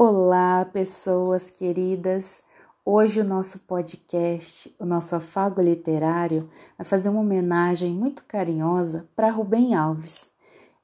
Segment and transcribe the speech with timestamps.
[0.00, 2.44] Olá, pessoas queridas.
[2.84, 6.48] Hoje o nosso podcast, o nosso afago literário,
[6.78, 10.30] vai fazer uma homenagem muito carinhosa para Rubem Alves.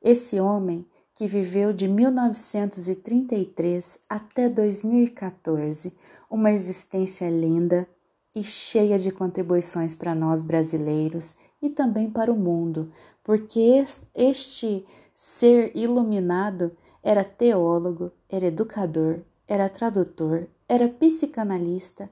[0.03, 5.97] Esse homem que viveu de 1933 até 2014,
[6.29, 7.87] uma existência linda
[8.35, 12.91] e cheia de contribuições para nós brasileiros e também para o mundo,
[13.23, 14.85] porque este
[15.15, 16.73] ser iluminado
[17.05, 22.09] era teólogo, era educador, era tradutor, era psicanalista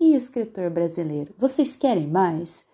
[0.00, 1.32] e escritor brasileiro.
[1.38, 2.66] Vocês querem mais?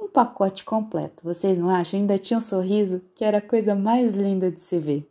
[0.00, 2.00] Um pacote completo, vocês não acham?
[2.00, 5.06] Ainda tinha um sorriso que era a coisa mais linda de se ver.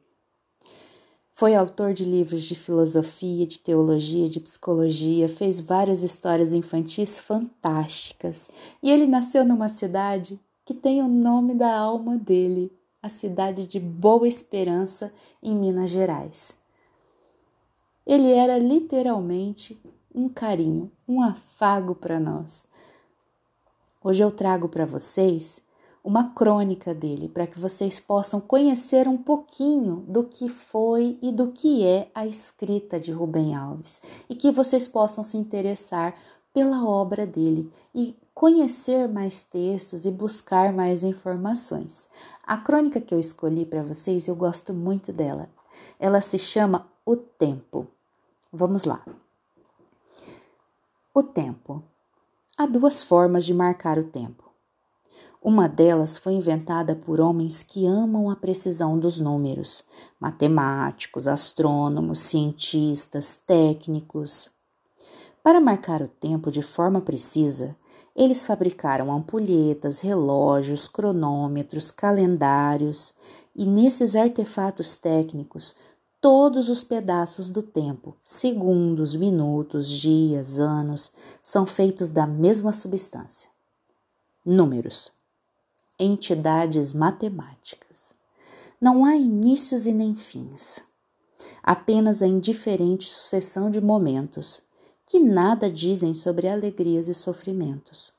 [1.34, 8.49] Foi autor de livros de filosofia, de teologia, de psicologia, fez várias histórias infantis fantásticas.
[8.81, 12.71] E ele nasceu numa cidade que tem o nome da alma dele,
[13.05, 16.55] a cidade de Boa Esperança, em Minas Gerais.
[18.03, 19.79] Ele era literalmente
[20.13, 22.65] um carinho, um afago para nós.
[24.03, 25.62] Hoje eu trago para vocês
[26.03, 31.51] uma crônica dele, para que vocês possam conhecer um pouquinho do que foi e do
[31.51, 36.15] que é a escrita de Rubem Alves e que vocês possam se interessar
[36.51, 42.09] pela obra dele e conhecer mais textos e buscar mais informações.
[42.43, 45.49] A crônica que eu escolhi para vocês, eu gosto muito dela.
[45.97, 47.87] Ela se chama O Tempo.
[48.51, 49.03] Vamos lá.
[51.13, 51.81] O tempo.
[52.57, 54.43] Há duas formas de marcar o tempo.
[55.41, 59.83] Uma delas foi inventada por homens que amam a precisão dos números,
[60.19, 64.51] matemáticos, astrônomos, cientistas, técnicos.
[65.44, 67.78] Para marcar o tempo de forma precisa,
[68.16, 73.13] eles fabricaram ampulhetas, relógios, cronômetros, calendários
[73.56, 75.75] e nesses artefatos técnicos
[76.22, 83.50] todos os pedaços do tempo, segundos, minutos, dias, anos, são feitos da mesma substância.
[84.44, 85.12] Números.
[86.00, 88.16] Entidades matemáticas.
[88.81, 90.84] Não há inícios e nem fins.
[91.62, 94.64] Apenas a indiferente sucessão de momentos
[95.06, 98.12] que nada dizem sobre alegrias e sofrimentos.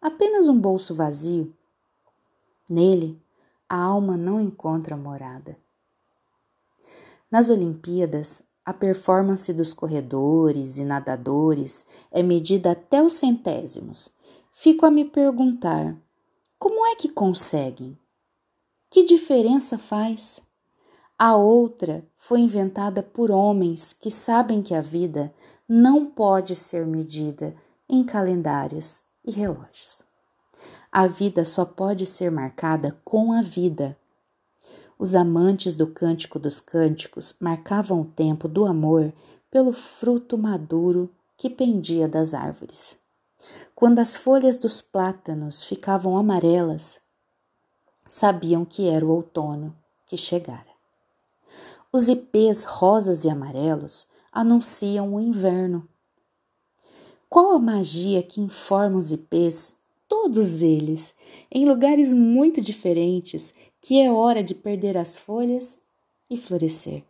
[0.00, 1.52] Apenas um bolso vazio.
[2.68, 3.20] Nele,
[3.68, 5.56] a alma não encontra morada.
[7.30, 14.10] Nas Olimpíadas, a performance dos corredores e nadadores é medida até os centésimos.
[14.52, 15.96] Fico a me perguntar:
[16.58, 17.98] como é que conseguem?
[18.90, 20.40] Que diferença faz?
[21.18, 25.32] A outra foi inventada por homens que sabem que a vida
[25.68, 27.54] não pode ser medida
[27.88, 30.02] em calendários e relógios.
[30.90, 33.96] A vida só pode ser marcada com a vida.
[34.98, 39.12] Os amantes do Cântico dos Cânticos marcavam o tempo do amor
[39.50, 42.98] pelo fruto maduro que pendia das árvores.
[43.74, 47.00] Quando as folhas dos plátanos ficavam amarelas,
[48.08, 50.64] sabiam que era o outono que chegara.
[51.92, 55.88] Os ipês rosas e amarelos anunciam o inverno.
[57.26, 59.74] Qual a magia que informa os ipês,
[60.06, 61.14] todos eles,
[61.50, 65.78] em lugares muito diferentes, que é hora de perder as folhas
[66.30, 67.02] e florescer?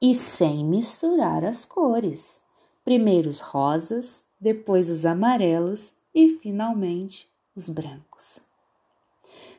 [0.00, 2.40] E sem misturar as cores.
[2.82, 8.40] Primeiro os rosas, depois os amarelos e finalmente os brancos.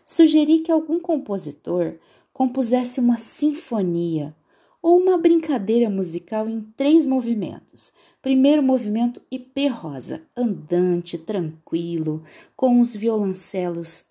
[0.04, 1.94] Sugeri que algum compositor
[2.34, 4.36] compusesse uma sinfonia
[4.84, 7.94] ou uma brincadeira musical em três movimentos.
[8.22, 12.22] Primeiro movimento IP rosa, andante, tranquilo,
[12.56, 14.06] com os violoncelos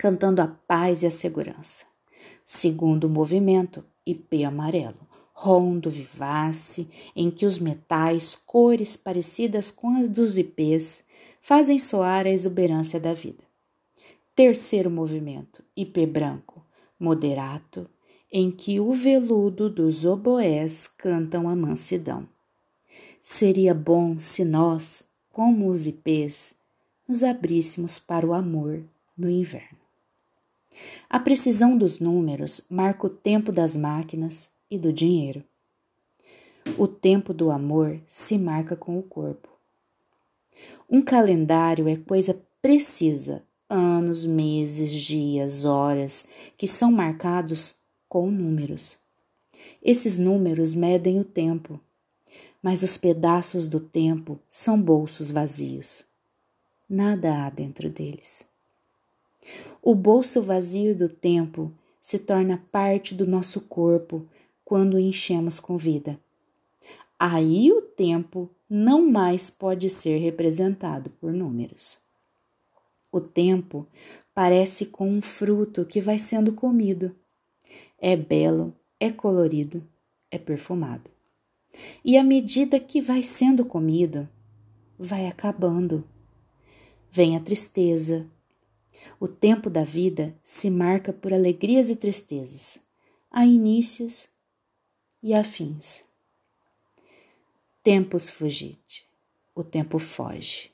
[0.00, 1.84] cantando a paz e a segurança.
[2.42, 10.38] Segundo movimento, IP amarelo, rondo, vivace, em que os metais, cores parecidas com as dos
[10.38, 11.04] IPs,
[11.42, 13.44] fazem soar a exuberância da vida.
[14.34, 16.64] Terceiro movimento, IP branco,
[16.98, 17.86] moderato,
[18.32, 22.28] em que o veludo dos oboés cantam a mansidão.
[23.22, 26.54] Seria bom se nós, como os ipês,
[27.08, 28.82] nos abríssemos para o amor
[29.16, 29.78] no inverno.
[31.08, 35.42] A precisão dos números marca o tempo das máquinas e do dinheiro.
[36.78, 39.48] O tempo do amor se marca com o corpo.
[40.88, 47.74] Um calendário é coisa precisa, anos, meses, dias, horas, que são marcados
[48.10, 48.98] com números.
[49.80, 51.80] Esses números medem o tempo,
[52.60, 56.04] mas os pedaços do tempo são bolsos vazios.
[56.88, 58.44] Nada há dentro deles.
[59.80, 64.26] O bolso vazio do tempo se torna parte do nosso corpo
[64.64, 66.18] quando o enchemos com vida.
[67.16, 71.98] Aí o tempo não mais pode ser representado por números.
[73.12, 73.86] O tempo
[74.34, 77.14] parece com um fruto que vai sendo comido.
[78.00, 79.86] É belo, é colorido,
[80.30, 81.10] é perfumado.
[82.02, 84.26] E à medida que vai sendo comido,
[84.98, 86.02] vai acabando.
[87.10, 88.26] Vem a tristeza.
[89.18, 92.78] O tempo da vida se marca por alegrias e tristezas,
[93.30, 94.28] há inícios
[95.22, 96.04] e há fins.
[97.82, 99.06] Tempos fugite,
[99.54, 100.70] o tempo foge.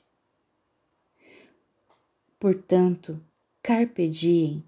[2.39, 3.19] Portanto,
[3.61, 4.63] carpe diem,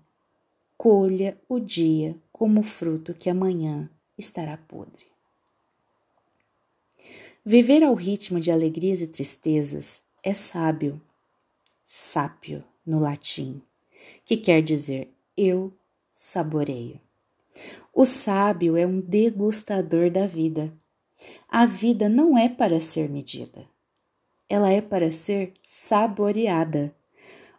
[0.78, 5.08] colha o dia como fruto que amanhã estará podre.
[7.44, 11.02] Viver ao ritmo de alegrias e tristezas é sábio,
[11.86, 13.62] sápio no latim,
[14.24, 15.74] que quer dizer eu
[16.14, 17.02] saboreio.
[17.94, 20.74] O sábio é um degustador da vida.
[21.46, 23.68] A vida não é para ser medida,
[24.48, 26.96] ela é para ser saboreada.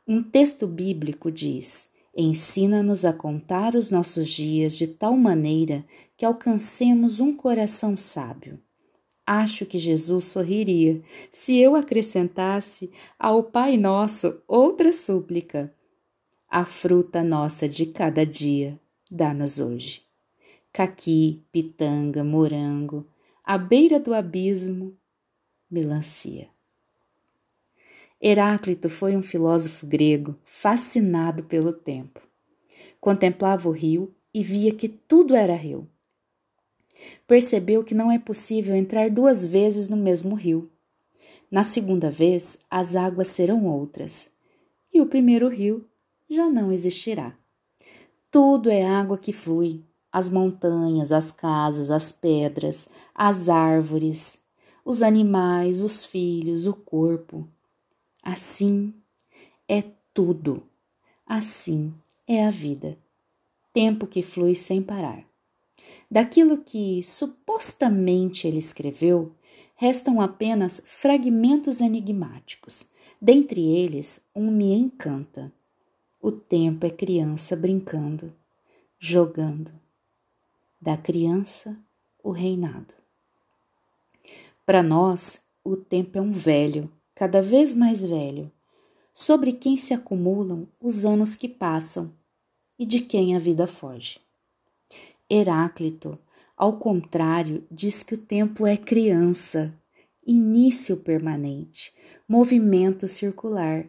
[0.08, 1.90] Um texto bíblico diz:
[2.22, 5.82] Ensina-nos a contar os nossos dias de tal maneira
[6.18, 8.60] que alcancemos um coração sábio.
[9.26, 11.00] Acho que Jesus sorriria
[11.32, 15.74] se eu acrescentasse ao Pai Nosso outra súplica.
[16.46, 18.78] A fruta nossa de cada dia,
[19.10, 20.02] dá-nos hoje.
[20.70, 23.06] Caqui, pitanga, morango,
[23.42, 24.94] à beira do abismo,
[25.70, 26.48] melancia.
[28.22, 32.20] Heráclito foi um filósofo grego fascinado pelo tempo.
[33.00, 35.88] Contemplava o rio e via que tudo era rio
[37.26, 40.70] percebeu que não é possível entrar duas vezes no mesmo rio.
[41.50, 44.28] Na segunda vez, as águas serão outras,
[44.92, 45.84] e o primeiro rio
[46.28, 47.34] já não existirá.
[48.30, 49.82] Tudo é água que flui:
[50.12, 54.38] as montanhas, as casas, as pedras, as árvores,
[54.84, 57.48] os animais, os filhos, o corpo.
[58.22, 58.94] Assim
[59.68, 60.62] é tudo.
[61.26, 61.94] Assim
[62.26, 62.98] é a vida.
[63.72, 65.24] Tempo que flui sem parar.
[66.10, 69.32] Daquilo que supostamente ele escreveu,
[69.76, 72.84] restam apenas fragmentos enigmáticos.
[73.20, 75.52] Dentre eles, um me encanta.
[76.20, 78.32] O tempo é criança brincando,
[78.98, 79.72] jogando.
[80.80, 81.78] Da criança,
[82.22, 82.92] o reinado.
[84.66, 86.90] Para nós, o tempo é um velho,
[87.20, 88.50] cada vez mais velho,
[89.12, 92.14] sobre quem se acumulam os anos que passam
[92.78, 94.18] e de quem a vida foge.
[95.28, 96.18] Heráclito,
[96.56, 99.70] ao contrário, diz que o tempo é criança,
[100.26, 101.92] início permanente,
[102.26, 103.84] movimento circular,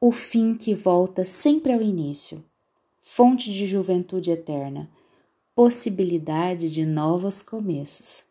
[0.00, 2.42] o fim que volta sempre ao início,
[2.98, 4.90] fonte de juventude eterna,
[5.54, 8.24] possibilidade de novos começos.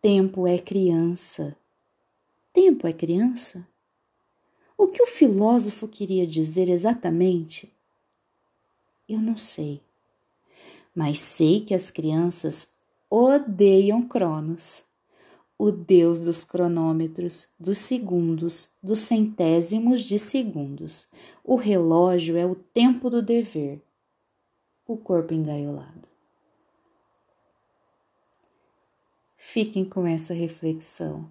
[0.00, 1.54] Tempo é criança.
[2.52, 3.66] Tempo é criança?
[4.76, 7.72] O que o filósofo queria dizer exatamente?
[9.08, 9.80] Eu não sei
[10.94, 12.70] mas sei que as crianças
[13.08, 14.84] odeiam Cronos,
[15.58, 21.08] o deus dos cronômetros, dos segundos, dos centésimos de segundos.
[21.44, 23.80] O relógio é o tempo do dever,
[24.86, 26.08] o corpo engaiolado.
[29.36, 31.30] Fiquem com essa reflexão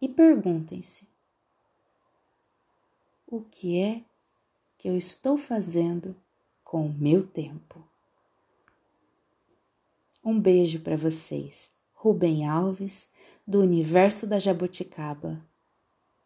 [0.00, 1.06] e perguntem-se:
[3.26, 4.02] o que é
[4.76, 6.16] que eu estou fazendo
[6.64, 7.82] com o meu tempo?
[10.24, 11.70] Um beijo para vocês.
[11.94, 13.08] Rubem Alves,
[13.46, 15.42] do Universo da Jabuticaba,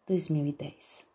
[0.06, 1.11] 2010.